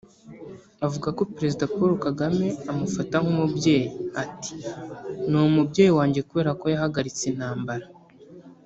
[0.85, 3.87] avuga ko Perezida Paul Kagame amufata nk’umubyeyi
[4.23, 4.53] ati
[5.29, 7.85] “Ni umubyeyi wanjye kubera ko yahagaritse intambara